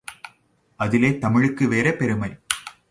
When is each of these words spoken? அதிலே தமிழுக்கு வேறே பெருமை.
அதிலே 0.79 1.17
தமிழுக்கு 1.17 1.67
வேறே 1.67 1.93
பெருமை. 1.93 2.31